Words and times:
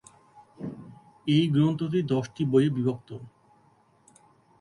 এই 1.27 1.43
গ্রন্থটি 1.47 1.99
দশটি 2.13 2.41
বইয়ে 2.45 2.69
বিভক্ত। 2.69 3.09